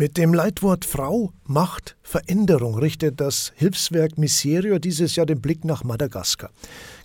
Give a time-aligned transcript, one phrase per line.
[0.00, 5.84] Mit dem Leitwort Frau, Macht, Veränderung richtet das Hilfswerk Miserio dieses Jahr den Blick nach
[5.84, 6.52] Madagaskar.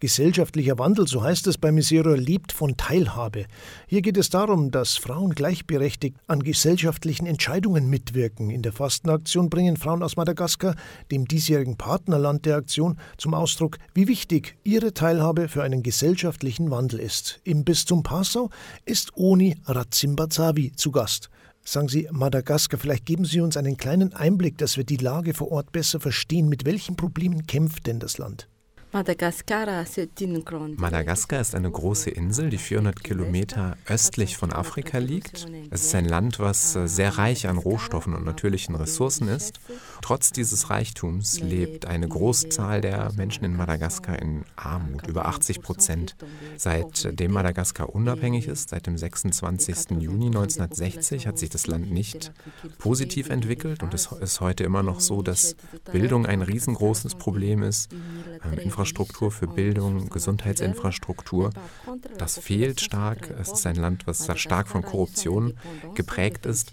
[0.00, 3.46] Gesellschaftlicher Wandel, so heißt es bei Miserio, lebt von Teilhabe.
[3.86, 8.50] Hier geht es darum, dass Frauen gleichberechtigt an gesellschaftlichen Entscheidungen mitwirken.
[8.50, 10.74] In der Fastenaktion bringen Frauen aus Madagaskar,
[11.12, 16.98] dem diesjährigen Partnerland der Aktion, zum Ausdruck, wie wichtig ihre Teilhabe für einen gesellschaftlichen Wandel
[16.98, 17.38] ist.
[17.44, 18.50] Im Bistum Passau
[18.84, 21.30] ist Oni Ratzimbazavi zu Gast.
[21.64, 25.52] Sagen Sie, Madagaskar, vielleicht geben Sie uns einen kleinen Einblick, dass wir die Lage vor
[25.52, 26.48] Ort besser verstehen.
[26.48, 28.48] Mit welchen Problemen kämpft denn das Land?
[30.76, 35.46] Madagaskar ist eine große Insel, die 400 Kilometer östlich von Afrika liegt.
[35.70, 39.60] Es ist ein Land, was äh, sehr reich an Rohstoffen und natürlichen Ressourcen ist.
[40.02, 46.16] Trotz dieses Reichtums lebt eine Großzahl der Menschen in Madagaskar in Armut, über 80 Prozent.
[46.56, 50.00] Seitdem Madagaskar unabhängig ist, seit dem 26.
[50.00, 52.32] Juni 1960, hat sich das Land nicht
[52.78, 55.54] positiv entwickelt und es ist heute immer noch so, dass
[55.92, 57.88] Bildung ein riesengroßes Problem ist.
[58.44, 61.50] Ähm, Infrastruktur für Bildung, Gesundheitsinfrastruktur.
[62.18, 63.30] Das fehlt stark.
[63.38, 65.54] Es ist ein Land, was stark von Korruption
[65.94, 66.72] geprägt ist.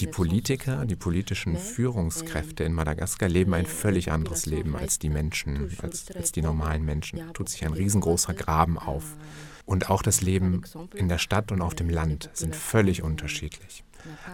[0.00, 5.70] Die Politiker, die politischen Führungskräfte in Madagaskar leben ein völlig anderes Leben als die Menschen,
[5.82, 7.20] als, als die normalen Menschen.
[7.32, 9.16] Tut sich ein riesengroßer Graben auf.
[9.64, 10.62] Und auch das Leben
[10.94, 13.82] in der Stadt und auf dem Land sind völlig unterschiedlich.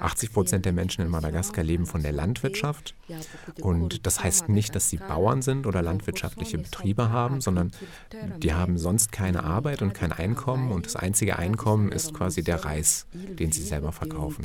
[0.01, 2.95] 80 Prozent der Menschen in Madagaskar leben von der Landwirtschaft.
[3.61, 7.73] Und das heißt nicht, dass sie Bauern sind oder landwirtschaftliche Betriebe haben, sondern
[8.39, 10.73] die haben sonst keine Arbeit und kein Einkommen.
[10.73, 14.42] Und das einzige Einkommen ist quasi der Reis, den sie selber verkaufen.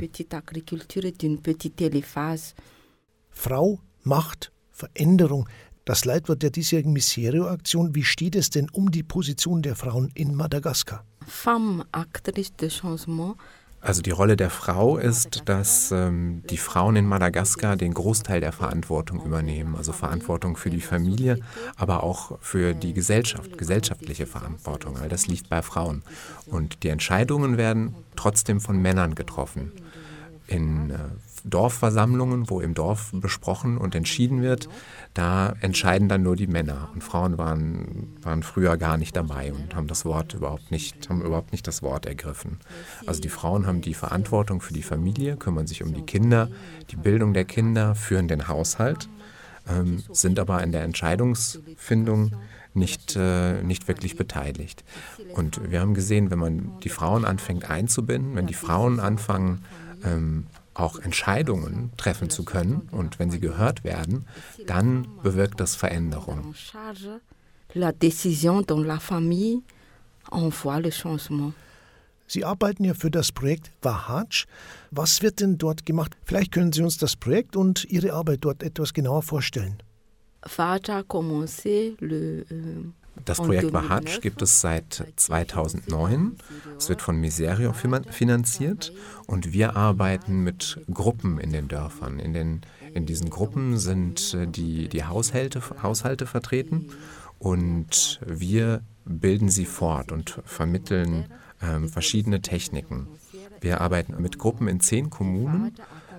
[3.30, 5.48] Frau, Macht, Veränderung.
[5.84, 7.94] Das Leitwort der diesjährigen Miserio-Aktion.
[7.94, 11.04] Wie steht es denn um die Position der Frauen in Madagaskar?
[13.80, 18.52] Also die Rolle der Frau ist, dass ähm, die Frauen in Madagaskar den Großteil der
[18.52, 21.38] Verantwortung übernehmen, also Verantwortung für die Familie,
[21.76, 24.98] aber auch für die Gesellschaft, gesellschaftliche Verantwortung.
[24.98, 26.02] All das liegt bei Frauen.
[26.46, 29.72] Und die Entscheidungen werden trotzdem von Männern getroffen.
[30.48, 30.94] In äh,
[31.44, 34.68] Dorfversammlungen, wo im Dorf besprochen und entschieden wird,
[35.14, 36.90] da entscheiden dann nur die Männer.
[36.92, 41.22] Und Frauen waren, waren früher gar nicht dabei und haben das Wort überhaupt nicht, haben
[41.22, 42.58] überhaupt nicht das Wort ergriffen.
[43.06, 46.48] Also die Frauen haben die Verantwortung für die Familie, kümmern sich um die Kinder,
[46.90, 49.08] die Bildung der Kinder, führen den Haushalt,
[49.68, 52.32] ähm, sind aber in der Entscheidungsfindung
[52.74, 54.84] nicht, äh, nicht wirklich beteiligt.
[55.34, 59.64] Und wir haben gesehen, wenn man die Frauen anfängt einzubinden, wenn die Frauen anfangen,
[60.04, 64.26] ähm, auch Entscheidungen treffen zu können und wenn sie gehört werden,
[64.66, 66.54] dann bewirkt das Veränderung.
[72.30, 74.44] Sie arbeiten ja für das Projekt Wahaj.
[74.90, 76.16] Was wird denn dort gemacht?
[76.24, 79.82] Vielleicht können Sie uns das Projekt und Ihre Arbeit dort etwas genauer vorstellen.
[80.42, 82.92] Wahaj a commencé le, euh,
[83.24, 86.36] das Projekt Wahaj gibt es seit 2009.
[86.76, 88.92] Es wird von Miserio finanziert
[89.26, 92.18] und wir arbeiten mit Gruppen in den Dörfern.
[92.18, 92.60] In, den,
[92.94, 96.90] in diesen Gruppen sind äh, die, die Haushalte, Haushalte vertreten
[97.38, 101.26] und wir bilden sie fort und vermitteln
[101.62, 103.08] ähm, verschiedene Techniken.
[103.60, 105.74] Wir arbeiten mit Gruppen in zehn Kommunen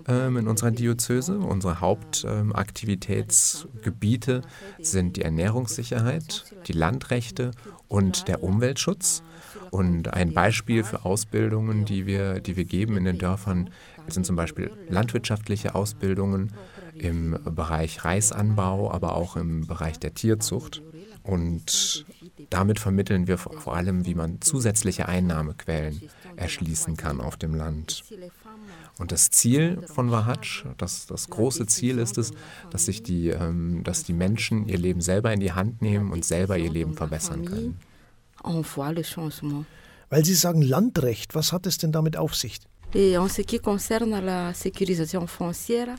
[0.09, 1.37] in unserer Diözese.
[1.37, 4.41] Unsere Hauptaktivitätsgebiete
[4.79, 7.51] sind die Ernährungssicherheit, die Landrechte
[7.87, 9.21] und der Umweltschutz.
[9.69, 13.69] Und ein Beispiel für Ausbildungen, die wir, die wir geben in den Dörfern,
[14.07, 16.53] sind zum Beispiel landwirtschaftliche Ausbildungen
[16.95, 20.81] im Bereich Reisanbau, aber auch im Bereich der Tierzucht.
[21.21, 22.07] Und
[22.49, 26.01] damit vermitteln wir vor allem, wie man zusätzliche Einnahmequellen
[26.39, 28.03] erschließen kann auf dem Land.
[28.97, 32.31] Und das Ziel von Wahaj, das, das große Ziel ist es,
[32.71, 36.25] dass sich die, ähm, dass die Menschen ihr Leben selber in die Hand nehmen und
[36.25, 37.79] selber ihr Leben verbessern können.
[40.09, 42.59] Weil Sie sagen Landrecht, was hat es denn damit auf sich?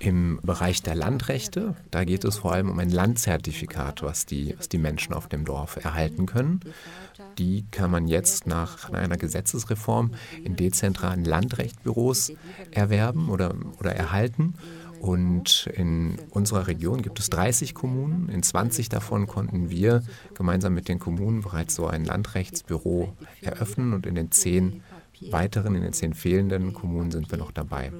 [0.01, 4.69] Im Bereich der Landrechte, da geht es vor allem um ein Landzertifikat, was die, was
[4.69, 6.59] die Menschen auf dem Dorf erhalten können.
[7.39, 12.33] Die kann man jetzt nach einer Gesetzesreform in dezentralen Landrechtbüros
[12.73, 14.55] erwerben oder, oder erhalten.
[15.01, 18.29] Und in unserer Region gibt es 30 Kommunen.
[18.29, 20.03] In 20 davon konnten wir
[20.35, 24.83] gemeinsam mit den Kommunen bereits so ein Landrechtsbüro eröffnen und in den 10
[25.31, 27.93] weiteren, in den zehn fehlenden Kommunen sind wir noch dabei.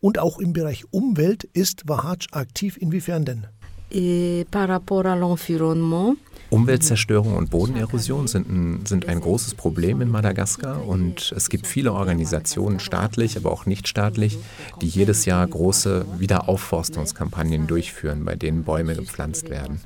[0.00, 2.76] Und auch im Bereich Umwelt ist Wahaj aktiv.
[2.76, 3.46] Inwiefern denn?
[3.90, 6.16] Et par rapport à l'environnement,
[6.50, 11.92] Umweltzerstörung und Bodenerosion sind ein, sind ein großes Problem in Madagaskar und es gibt viele
[11.92, 14.38] Organisationen, staatlich, aber auch nicht staatlich,
[14.80, 19.80] die jedes Jahr große Wiederaufforstungskampagnen durchführen, bei denen Bäume gepflanzt werden.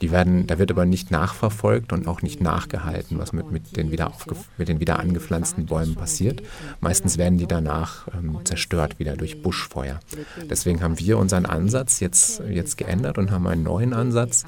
[0.00, 3.90] Die werden da wird aber nicht nachverfolgt und auch nicht nachgehalten, was mit, mit, den,
[3.90, 4.12] wieder
[4.58, 6.42] mit den wieder angepflanzten Bäumen passiert.
[6.80, 10.00] Meistens werden die danach ähm, zerstört, wieder durch Buschfeuer.
[10.48, 14.44] Deswegen haben wir unseren Ansatz jetzt, jetzt geändert und haben einen neuen Ansatz.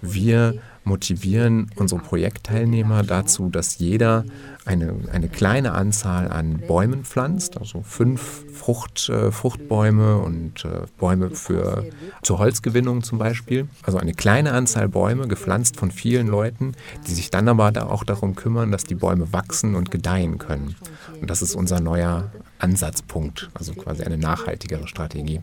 [0.00, 4.24] Wir motivieren unsere Projektteilnehmer dazu, dass jeder
[4.64, 11.30] eine, eine kleine Anzahl an Bäumen pflanzt, also fünf Frucht, äh, Fruchtbäume und äh, Bäume
[11.30, 11.86] für,
[12.22, 13.66] zur Holzgewinnung zum Beispiel.
[13.82, 16.74] Also eine kleine Anzahl Bäume, gepflanzt von vielen Leuten,
[17.06, 20.76] die sich dann aber da auch darum kümmern, dass die Bäume wachsen und gedeihen können.
[21.20, 25.40] Und das ist unser neuer Ansatzpunkt, also quasi eine nachhaltigere Strategie.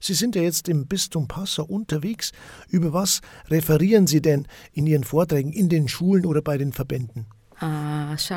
[0.00, 2.32] Sie sind ja jetzt im Bistum Passau unterwegs.
[2.68, 7.26] Über was referieren Sie denn in Ihren Vorträgen in den Schulen oder bei den Verbänden?
[7.60, 8.28] Ah, ich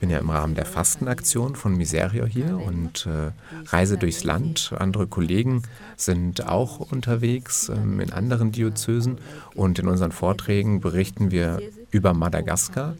[0.00, 3.30] bin ja im Rahmen der Fastenaktion von Miserio hier und äh,
[3.66, 4.72] reise durchs Land.
[4.76, 5.62] Andere Kollegen
[5.96, 9.18] sind auch unterwegs ähm, in anderen Diözesen
[9.54, 12.96] und in unseren Vorträgen berichten wir über Madagaskar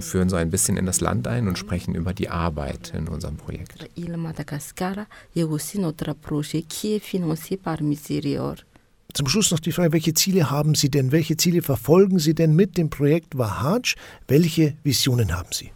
[0.00, 3.36] führen so ein bisschen in das Land ein und sprechen über die Arbeit in unserem
[3.36, 3.88] Projekt.
[9.12, 11.12] Zum Schluss noch die Frage, welche Ziele haben Sie denn?
[11.12, 13.94] Welche Ziele verfolgen Sie denn mit dem Projekt Wahaj?
[14.28, 15.70] Welche Visionen haben Sie?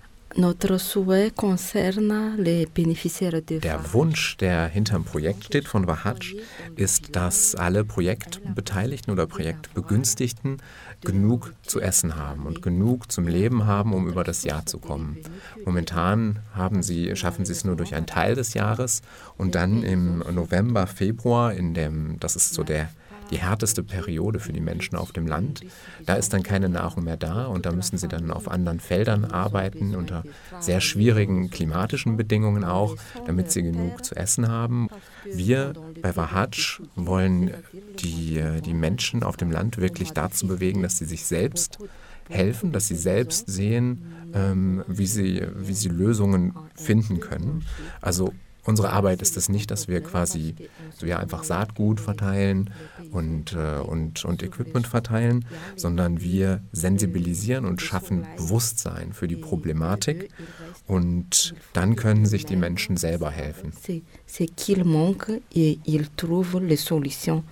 [3.61, 6.37] Der Wunsch, der hinter dem Projekt steht von Wahaj,
[6.77, 10.62] ist, dass alle Projektbeteiligten oder Projektbegünstigten
[11.03, 15.19] genug zu essen haben und genug zum Leben haben, um über das Jahr zu kommen.
[15.65, 19.03] Momentan haben sie, schaffen sie es nur durch einen Teil des Jahres
[19.37, 22.88] und dann im November, Februar, in dem, das ist so der
[23.31, 25.62] die härteste Periode für die Menschen auf dem Land.
[26.05, 29.25] Da ist dann keine Nahrung mehr da und da müssen sie dann auf anderen Feldern
[29.25, 30.25] arbeiten, unter
[30.61, 32.97] sehr schwierigen klimatischen Bedingungen auch,
[33.27, 34.88] damit sie genug zu essen haben.
[35.25, 37.53] Wir bei Wahaj wollen
[38.00, 41.79] die, die Menschen auf dem Land wirklich dazu bewegen, dass sie sich selbst
[42.29, 47.65] helfen, dass sie selbst sehen, ähm, wie, sie, wie sie Lösungen finden können.
[48.00, 48.32] Also
[48.64, 50.54] Unsere Arbeit ist es nicht, dass wir quasi
[51.00, 52.70] wir einfach Saatgut verteilen
[53.10, 55.44] und, äh, und, und Equipment verteilen,
[55.76, 60.30] sondern wir sensibilisieren und schaffen Bewusstsein für die Problematik
[60.86, 63.72] und dann können sich die Menschen selber helfen.
[64.26, 67.42] C'est qu'il manque et ils trouvent les solutions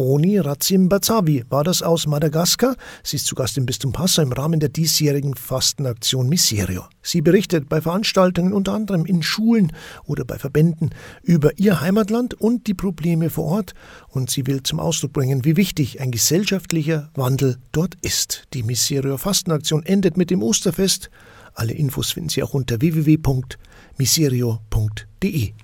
[0.00, 2.76] Oni Razimbazavi war das aus Madagaskar.
[3.02, 6.84] Sie ist zu Gast im Bistum Passau im Rahmen der diesjährigen Fastenaktion Miserio.
[7.02, 9.72] Sie berichtet bei Veranstaltungen unter anderem in Schulen
[10.04, 10.90] oder bei Verbänden
[11.24, 13.74] über ihr Heimatland und die Probleme vor Ort
[14.08, 18.44] und sie will zum Ausdruck bringen, wie wichtig ein gesellschaftlicher Wandel dort ist.
[18.54, 21.10] Die Miserio Fastenaktion endet mit dem Osterfest.
[21.54, 25.54] Alle Infos finden Sie auch unter www.miserio.de.